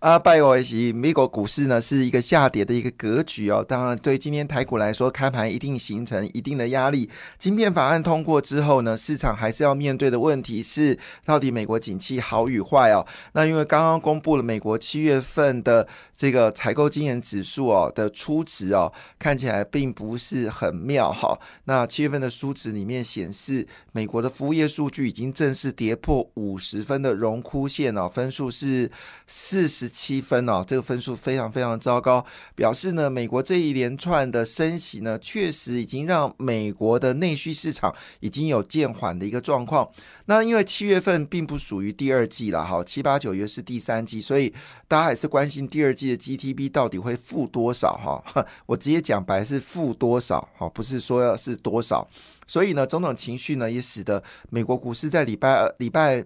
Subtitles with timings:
[0.00, 3.64] 啊，拜我一美国股市呢是一个下跌的一个格局哦。
[3.66, 7.08] 当然，对今天台股来说，开盘一定形成一定的压力。
[7.38, 13.06] 晶片法案通过之后呢，市场还是要面对的问题是，到底美国景气好与坏哦？
[13.32, 21.36] 那因为刚刚公布了美国七月份的这个采购经营指数哦的初值哦，看起来并不是很妙哈。
[21.64, 28.90] 那七月份的初值里面显示，美国的服务业数据已经正式跌破五十分的荣枯线哦，分数是
[29.26, 29.85] 四十。
[29.88, 39.88] 七分哦，这个分数非常非常糟糕，表示呢，美国这一连串的升息呢，确实已经让美国的内需市场已经有渐缓的一个状况。
[40.26, 44.52] 那因为七月份并不属于第二季了哈，七八九月是第三季，所以
[44.88, 48.44] 大家还是关心第二季的 GTP 到底会负多少哈。
[48.66, 52.06] 我直接讲白是负多少哈，不是说要是多少。
[52.46, 56.24] 所以呢，种种情绪呢，也使得美国股市在礼拜二礼拜。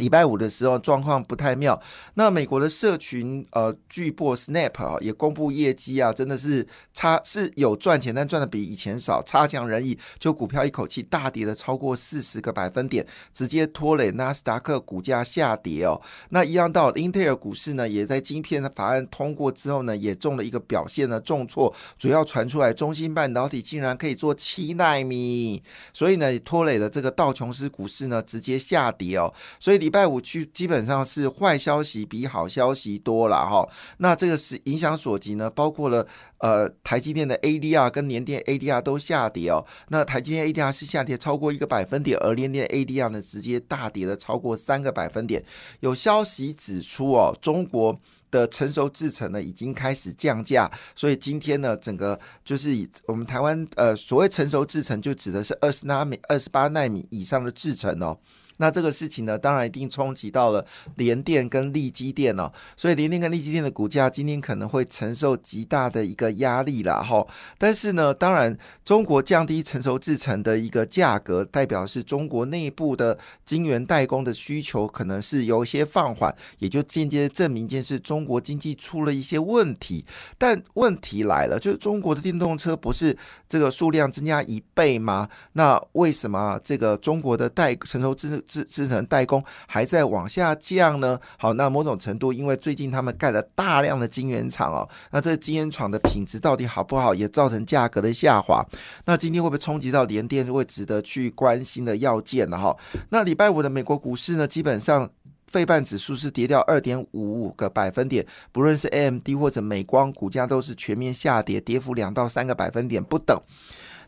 [0.00, 1.78] 礼拜五的时候状况不太妙，
[2.14, 9.98] 那美国的社群呃巨擘 Snap 啊也公布业绩啊，真的是差是有赚钱，但赚的比以前少，差强人意。
[10.18, 16.00] 就股票一口气大跌了超过四十个百分点，直接拖累纳斯达克股价下跌哦。
[16.30, 25.62] 那一样到英特尔股市呢，也在晶片的法案通过之后呢，也中了一个表现呢重挫，主要传出来中芯半导体竟然可以做七纳米，
[25.92, 29.30] 所以呢拖累了这个道琼斯股市呢直接下跌哦。
[29.58, 29.89] 所以你。
[29.90, 36.06] 礼拜五去基本上是坏消息比好消息多了哈，那这个是影响所及呢，包括了
[36.38, 45.44] 呃台积电的 ADR 跟联电 ADR 都下跌哦，那台积电 ADR 是下跌超过一个百分点，而联电 ADR 呢直接大跌了超过三个百分点。
[45.80, 47.98] 有消息指出哦，中国
[48.30, 58.16] 的成熟制程呢已经开始降价，所以今天呢整个就是以我们台湾呃所谓成熟制程就指的是二十纳米、二十八纳米以上的制程哦。
[58.60, 60.64] 那这个事情呢，当然一定冲击到了
[60.96, 67.26] 联电跟利基电哦，所以联电跟利基电的股价今天可能会承受极大的一个压力了哈。
[67.56, 80.04] 但是呢，当然中国降低成熟制成的一个价格，代表是中国内部的晶圆代工的需求可能是有一些放缓，也就间接证明一件事：中国经济出了一些问题。
[80.36, 83.16] 但问题来了，就是中国的电动车不是
[83.48, 85.28] 这个数量增加一倍吗？
[85.54, 91.18] 那为什么这个中国的代成熟制制制成代工还在往下降呢。
[91.38, 98.66] 好，那某种程度，因为最近他们盖了大量的晶圆厂哦，那这晶圆厂的品质到底好不好，也造成价格的下滑。
[99.04, 102.76] 那今天会不会冲击到联电，会值得去关心的要件了哈？
[103.08, 105.08] 那礼拜五的美国股市呢，基本上
[105.46, 113.40] 费半指数是跌掉二点五五个百分点，不论是 AMD 或者美光，股价都是全面下跌，跌幅两到三个百分点不等。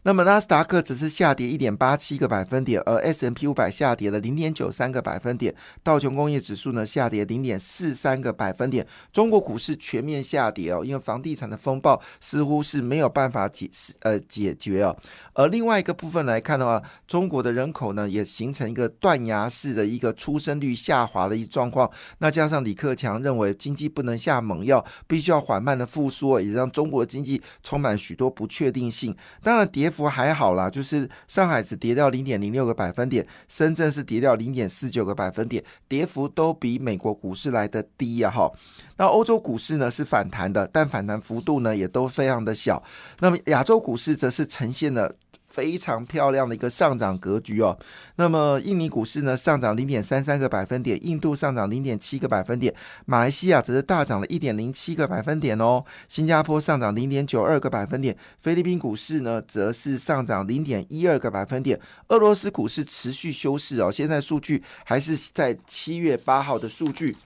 [0.05, 5.55] 那么纳斯达克只是下跌一点八七个百分点，而 S M P 五百下跌了零点九三个百分点，
[5.85, 8.85] 道琼工业指数呢下跌零点四三个百分点。
[9.13, 14.97] 中国股市全面下跌哦，因为房地产的风暴似乎是没有办法解释呃解决哦。
[15.35, 21.89] 而另外一个部分来看的话，中国的人口呢也形成一个断崖式的一个出生率下滑的一状况。
[22.19, 29.17] 那加上李克强认为经济不能下猛药，必须要缓慢的复苏，也让中国经济充满许多不确定性。
[29.41, 29.92] 当然跌。
[29.93, 38.51] 幅还好啦，就是上海只跌掉零点零六个百分点，深圳是跌掉零点四九个百分点，跌幅都比美国股市来的低呀哈。
[38.97, 42.83] 那欧洲股市呢是反弹的，但反弹幅度呢也都非常的小。
[43.21, 45.15] 那么亚洲股市则是呈现了。
[45.53, 47.79] 非常漂亮的一个上涨格局哦。
[48.17, 52.75] 那么印尼股市呢上涨零点三三个百分点，印度上涨零点七个百分点，
[53.05, 55.85] 马来西亚则是大涨了一点零七个百分点哦。
[56.09, 61.79] 新加坡上涨零点九二个百分点，菲律宾股市呢则是上涨零点一二个百分点。
[62.09, 67.17] 俄罗斯股市持续休市哦，现在数据还是在七月八号的数据。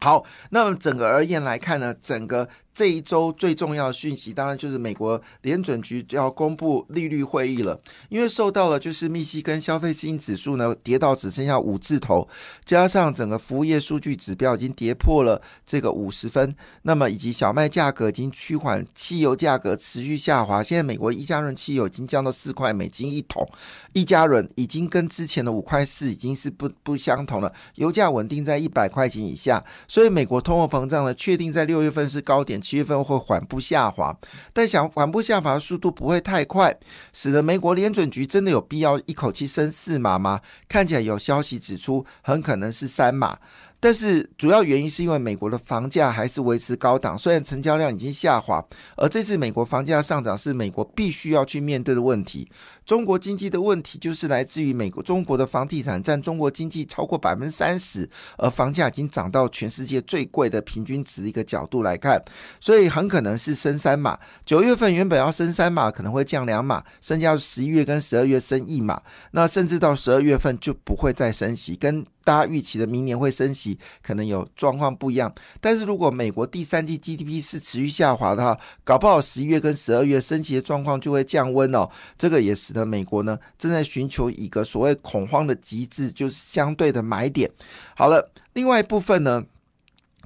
[0.00, 2.48] 好，那么整个而言来看呢，整个。
[2.78, 7.76] 这一周最重要的讯息，当然就是美国联准局要公布利率会议了。
[8.08, 12.28] 因为受到了就是密西根消费信心指数呢跌到只剩下五字头，
[12.64, 20.62] 加上整个服务业数据指标已经跌破了这个五十分，那么以及小麦价格已经趋缓，汽油价格持续下滑。
[20.62, 23.44] 现在美国一加仑汽油已经降到四块美金一桶，
[23.92, 27.52] 一加仑已经跟之前的五块四已经是不不相同了。
[27.74, 32.62] 油价稳定在一百块钱以下，所以美国通货膨胀呢确定在六月份是高点。
[32.68, 34.14] 七月份会缓步下滑，
[34.52, 36.78] 但想缓步下滑的速度不会太快，
[37.14, 40.42] 使得美国联准局真的有必要一口气升四码吗？
[40.68, 43.38] 看起来有消息指出，很可能是三码。
[43.80, 48.62] 但是主要原因是因为美国的房价还是维持高档，虽然成交量已经下滑，
[48.96, 52.50] 而这次美国房价上涨是美国必须要去面对的问题。
[52.88, 58.08] 中国经济的问题就是来自于美国，中国的房地产占中国经济超过百分之三十，
[58.38, 62.18] 而房价已经涨到全世界最贵的平均值一个角度来看，
[62.58, 64.18] 所以很可能是升三码。
[64.46, 69.02] 九月份原本要升三码，可能会降两码，剩下十一月跟十二月升一码，
[69.32, 72.06] 那甚至到十二月份就不会再升息，跟。
[72.24, 75.34] 大家预期的明年会升息，可能有状况不一样。
[75.62, 81.88] 但是如果美国第三季 GDP 是持续下滑的话，搞不好十一月跟十二月升息的状况就会降温哦。
[82.18, 87.50] 这个也使美国呢正在寻求一个所谓恐慌的极致，就是相对的买点。
[87.94, 89.44] 好了，另外一部分呢，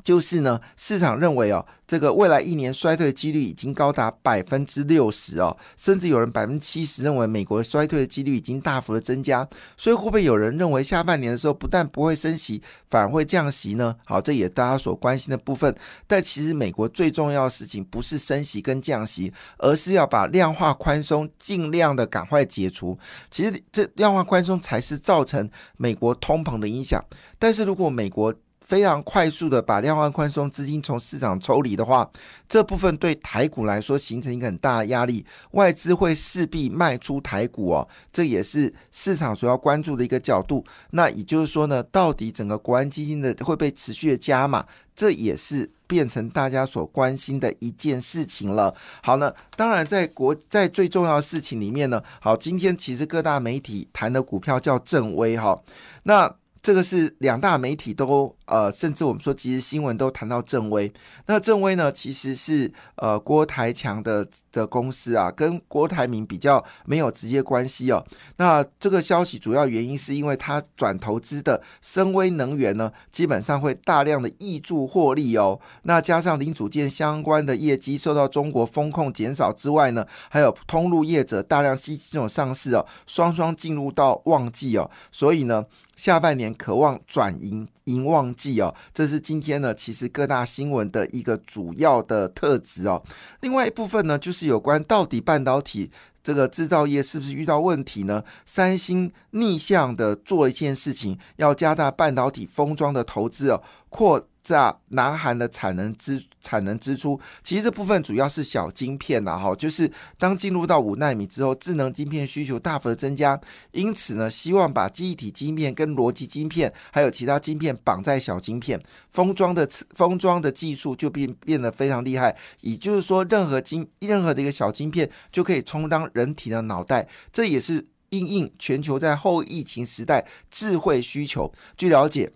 [0.03, 1.65] 就是呢市场认为哦。
[1.85, 9.47] 这个未来一年衰退的几率已经高达百分之六十哦，甚至有人百分之七十认为美国衰退的几率已经大幅的增加。
[9.77, 13.95] 所以会不会有人认为下半年的时候不但不会升息，反而会降息呢？
[14.07, 15.75] 好，这也大家所关心的部分。
[16.07, 22.99] 但其实美国最重要的事情不是升息跟降息，而是要把量化宽松尽量的赶快解除。
[23.31, 27.05] 其实这量化宽松才是造成美国通膨的影响。
[27.39, 28.35] 但是如果美国
[28.73, 32.11] 非常快速的把量化宽松资金从市场抽离的话，
[32.49, 40.65] 这部分对台股来说形成一个很大的压力，外资会势必卖出台股哦，这也是市场所要关注的一个角度。
[40.93, 44.65] 那也就是说呢，到底整个国安基金的会被持续的加码，
[44.97, 48.75] 这也是变成大家所关心的一件事情了。
[49.03, 55.63] 好呢，当然在国在最重要的事情里面呢，好，今天其实各大媒体谈的股票叫正威哈，
[56.05, 56.35] 那。
[56.65, 60.93] 这个是两大媒体都呃，甚至我们说其实新闻都谈到正威。
[61.25, 68.05] 那正威呢，其实是呃郭台强的的公司啊，跟郭台铭比较没有直接关系哦。
[68.37, 75.59] 那这个消息主要原因是因为他转投资的深威能源呢，基本上会大量的挹注获利哦。
[75.85, 85.65] 那加上零组件相关的业绩受到中国风控减少之外呢，还有通路业者大量吸这种上市哦，双双进入到旺季哦，所以呢。
[85.95, 93.03] 下半年渴望转盈盈旺季哦，这是今天呢其实各大新闻的一个主要的特质哦。
[93.41, 95.91] 另外一部分呢，就是有关到底半导体
[96.23, 98.23] 这个制造业是不是遇到问题呢？
[98.47, 104.29] 三星逆向的做一件事情，要加大半导体封装的投资哦，扩。
[104.43, 113.41] 在南韩的产能支产能支出，其实这部分主要是小晶片呐，哈，就是当进入到五纳米之后，智能晶片需求大幅的增加，
[113.71, 118.81] 因此呢，希望把记忆体晶片跟逻辑晶片还有其他晶片绑在小晶片
[119.11, 131.53] 封装的封装的技术就变变得非常厉害，也就是说，任何晶任何的一个小晶片就可以充当人体的脑袋，这也是应应全球在后疫情时代智慧需求。
[131.77, 132.33] 据了解。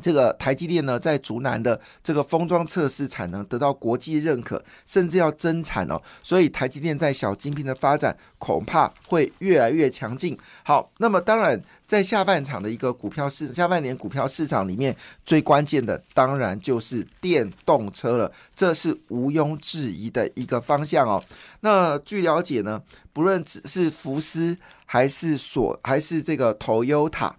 [0.00, 6.00] 这个台积电呢，在竹南的这个封装测试产能得到国际认可，甚至要增产哦。
[6.22, 10.36] 所以台积电在小晶片的发展恐怕会越来越强劲。
[10.64, 21.22] 好，那么当然在下半场的一个股票市，下半年股票市场里面最关键的，当然就是电动车了，这是毋庸置疑的一个方向哦。
[21.60, 22.82] 那据了解呢，
[23.12, 24.56] 不论只是福斯
[24.86, 27.32] 还是索还是这个 Toyota，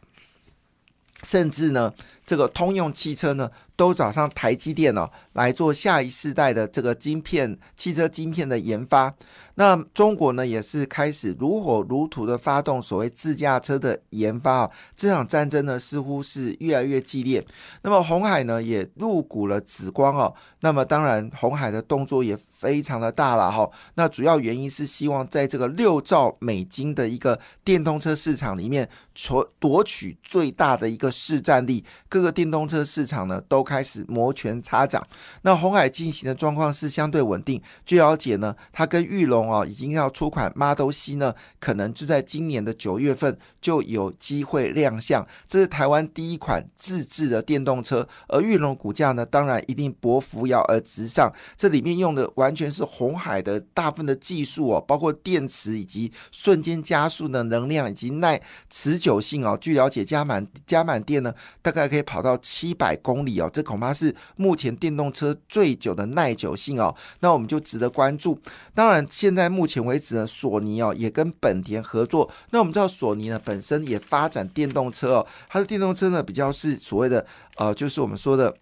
[1.23, 1.93] 甚至呢。
[2.25, 9.13] 这个通用汽车呢，都找上台积电哦，来做下一世代的这个晶片、汽车晶片的研发。
[9.55, 14.71] 那中国呢，也是开始如火如荼的发动所谓自驾车的研发啊。
[14.95, 17.45] 这场战争呢，似乎是越来越激烈。
[17.81, 20.33] 那么红海呢，也入股了紫光哦。
[20.61, 23.69] 那么当然，红海的动作也非常的大了哈。
[23.95, 31.83] 那主要原因是希望在这个六兆美金的一个电动车市场里面，夺夺取最大的一个市占率。
[32.11, 35.01] 各个电动车市场呢都开始摩拳擦掌。
[35.43, 37.61] 那红海进行的状况是相对稳定。
[37.85, 45.25] 据了解呢，它跟玉龙啊已经要出款 Model C 呢，可能就在今年的九月份就有机会亮相。
[45.47, 51.31] 这是台湾第一款自制的电动车，而玉龙股价呢，当然一定薄扶摇而直上。
[51.55, 59.57] 这里面用的完全是红海的大部分的技术哦，包括电池以及瞬间加速的能量以及耐持久性哦。
[59.61, 62.00] 据了解，加满加满电呢，大概可以。
[62.01, 68.39] 跑到七百公里哦，这恐怕是目前电动车最久的耐久性哦，那我们就值得关注。
[68.73, 72.29] 当然，现在目前为止呢，索尼哦也跟本田合作。
[72.51, 77.25] 那我们知道索尼呢本身也发展电动车哦，它的电动车呢比较是所谓的
[77.57, 78.55] 呃，就是我们说的。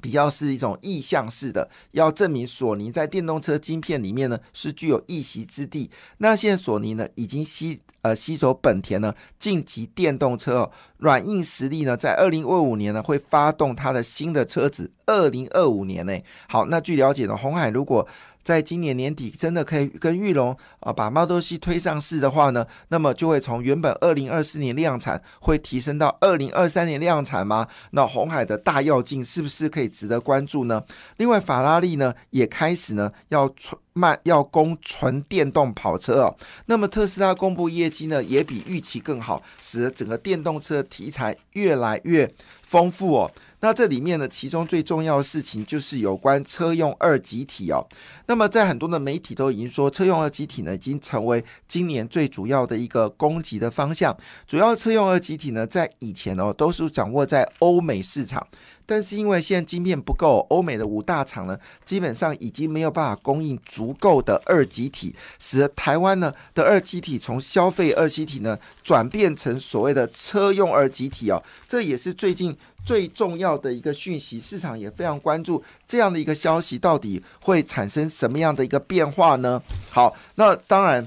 [0.00, 5.90] 比较是一种意向式的，要证明索尼在电动车晶片里面呢是具有一席之地。
[6.18, 18.06] 那现在索尼呢已经吸呃吸收本田呢晋级电动车哦，软硬实力呢在二零二五年呢会发动它的新的车子，二零二五年呢，好，那据了解呢，红海如果
[18.42, 27.68] 在今年年底真的可以跟玉龙啊把 Model C 推上市的话呢，那么就会从原本二零二四年量产会提升到二零二三年量产吗？
[27.90, 30.82] 那红海的大跃进是不是可以值得关注呢？
[31.18, 36.36] 另外，法拉利呢也开始呢要纯卖要供纯电动跑车哦。
[36.66, 42.32] 那么特斯拉公布业绩呢也比预期更好，使得整个电动车题材越来越
[42.62, 43.30] 丰富哦。
[43.60, 47.86] 那这里面呢，其中最重要的事情就是有关车用二极体哦。
[48.26, 54.16] 那么在很多的媒体都已经说，车用二极体呢已经成为今年最主要的一个攻击的方向。
[54.46, 58.46] 主要车用二极体呢，在以前哦都是掌握在欧美市场。
[58.86, 79.62] 但是因为现在晶片不够，欧美的五大厂呢，基本上已经没有办法供应足够的二极体，使得台湾呢的二极体从消费二极体呢转变成所谓的车用二极体哦，这也是最近最重要的一个讯息，市场也非常关注这样的一个消息到底会产生什么样的一个变化呢？
[79.90, 81.06] 好，那当然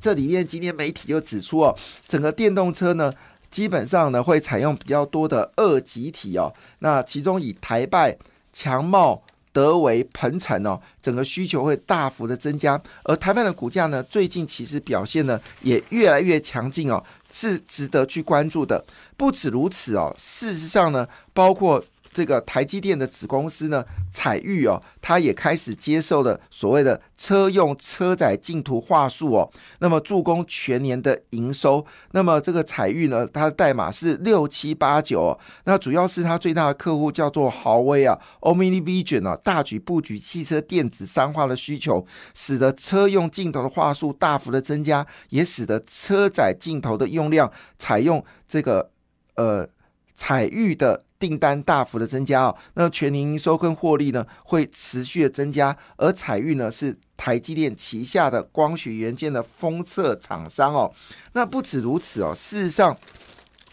[0.00, 1.76] 这里面今天媒体就指出哦，
[2.08, 3.12] 整个电动车呢。
[3.48, 6.52] 基本上呢，会采用比较多的二极体哦。
[6.80, 8.14] 那其中以台拜、
[8.52, 9.22] 强茂、
[9.56, 12.78] 德维、鹏程哦，整个需求会大幅的增加。
[13.04, 18.84] 而台湾的股价呢，最近其实表现呢也越来越强劲哦，是值得去关注的。
[19.16, 21.82] 不止如此哦，事实上呢，包括。
[22.16, 31.84] 这个台积电的子公司呢，彩玉哦，它也开始接受了所谓的车用车载镜头话术哦，那么助攻全年的营收。
[32.12, 48.90] 那么这个彩玉呢，它的代码是六七八九，那主要是它最大的客户叫做豪威啊，Omni Vision 啊，大举布局汽车电子商化的需求，使得车用镜头的话术大幅的增加，也使得车载镜头的用量采用这个
[49.34, 49.68] 呃
[50.16, 51.02] 彩玉的。
[51.18, 60.92] 订单大幅的增加哦，那全年营收跟获利呢会持续的增加，而彩玉呢是台积电旗下的光学元件的封测厂商哦，
[61.32, 62.94] 那不止如此哦，事实上。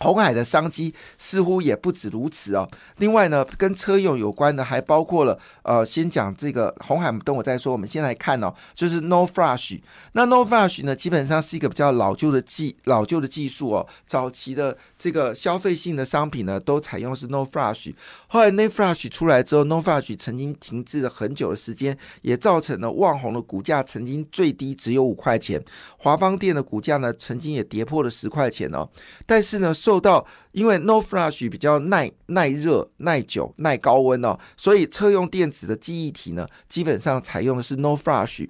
[0.03, 2.69] 红海的商机似乎也不止如此哦。
[2.97, 7.71] 另外呢，跟车用有关的还包括了呃，先讲这个红海，等我再说。
[7.71, 9.79] 我们先来看哦，就是 No Flash。
[10.11, 13.87] 那 No Flash 呢，基本上是一个比较老旧的技老旧的技术哦。
[14.05, 17.93] 早期的这个消费性的商品呢，都采用是 No Flash。
[18.27, 25.63] 后来 No Flash 出来之后，No Flash 曾经停滞了很久的时间，也造成了旺宏的股价曾经最低只有五块钱，
[25.97, 28.87] 华邦电的股价呢，曾经也跌破了十块钱哦。
[29.25, 38.47] 但是呢，受受到，因为 No Flash 比较耐耐热、耐久、耐高温哦，所以车用电子的记忆体呢，基本上采用的是 No Flash。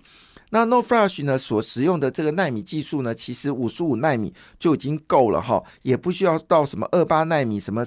[0.53, 7.83] 那 No Flash 呢所使用的这个纳米技术呢，其实五十五纳米就已经够了哈，也不需要到什么二八纳米、什么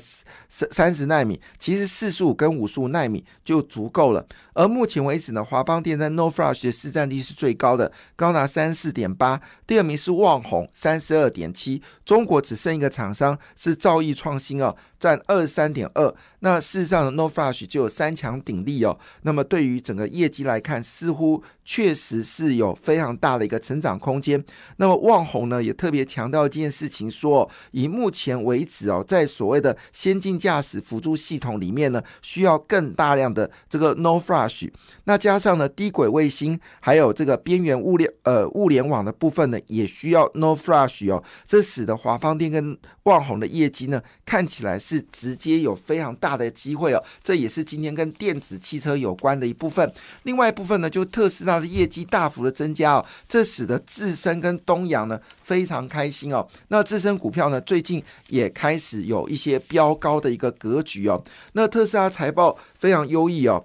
[0.49, 4.26] 三三十纳米，其实四十五跟五十五纳米就足够了。
[4.54, 16.12] 而目前为止呢，华邦电在 No Flash 的市占率是最高的，高达三四点八，第二名是旺宏三十二点七，中国只剩一个厂商是兆易创新哦，占二十三点二。
[16.41, 18.99] 那事实上，No Flash 就有三强鼎立哦。
[19.23, 22.57] 那么对于整个业绩来看，似乎确实是。
[22.57, 24.43] 有非常大的一个成长空间。
[24.79, 34.71] 那么旺宏呢，也特别强调一件事情，说以目前为止哦，在所谓的先进驾驶辅助系统里面呢，需要更大量的这个 No Flash。
[35.05, 41.23] 那加上呢，低轨卫星还有这个边缘物联呃物联网的部分呢，也需要 No Flash 哦。
[41.45, 47.02] 这使得华邦电跟旺宏的业绩呢，看起来是直接有非常大的机会哦。
[47.25, 49.93] 这也是今天跟电子汽车有关的一部分。
[50.23, 52.37] 另外一部分呢，就特斯拉的业绩大幅。
[52.47, 56.47] 的增加哦，这使得自身跟东阳呢非常开心哦。
[56.69, 61.25] 那自身股票呢最近也开始有一些飙高的一个格局哦。
[61.55, 63.64] 那特斯拉财报非常优异哦。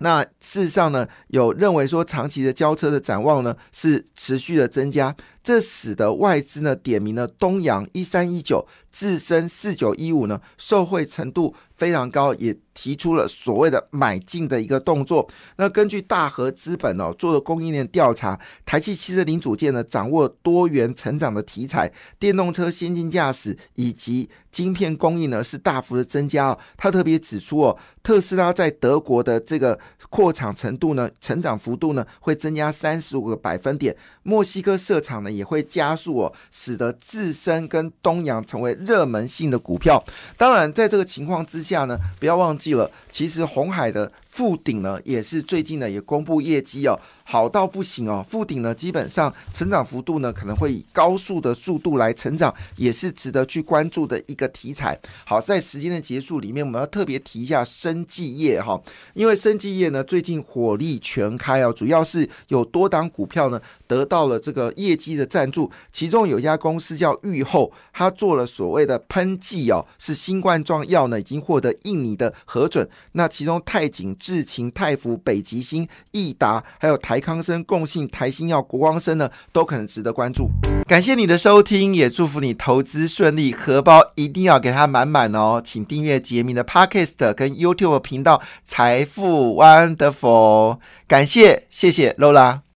[0.00, 12.56] 那事实上呢，有认为说长期的交车的展望呢是持续的增加，这使得外资呢点名了东阳一三一九，自身四九一五呢受惠程度非常高，也。
[12.76, 15.26] 提出了所谓的买进的一个动作。
[15.56, 26.58] 那根据大和资本哦做的供应链调查，台汽汽车零组件呢掌握多元成长的题材，电动车、先进驾驶以及晶片供应呢是大幅的增加哦。
[26.76, 40.04] 他特别指出哦，特斯拉在德国的这个扩厂程度呢，成长幅度呢会增加三十五个百分点，墨西哥设厂呢也会加速哦，使得自身跟东洋成为热门性的股票。
[40.36, 42.74] 当然，在这个情况之下呢，不要忘记。
[42.74, 48.22] 了，其实红海的富鼎呢也是最近呢也公布业绩哦，好到不行哦。
[48.28, 54.98] 富鼎呢基本上成长幅度呢可能会以高速的速度来成长，也是值得去关注的一个题材。
[55.24, 58.78] 好，在时间的结束里面，我们要特别提一下生技业哈，
[59.14, 72.86] 因为生技业呢最近火力全开哦，主要是有多档股票呢得到了这个业绩的赞助，其中有一家公司叫玉后，它做了所谓的喷剂哦，是新冠状药呢已经获得印尼的核准。
[73.12, 80.50] 那其中泰景、智勤、泰福、北极星、益达，还有台康生、共信、台新药、国光生呢，都可能值得关注。
[80.88, 85.62] 感谢你的收听，也祝福你投资顺利，荷包一定要给它满满哦！
[85.64, 92.65] 请订阅杰明的 Podcast 跟 YouTube 频道财富 Wonderful，感谢，谢谢 Lola。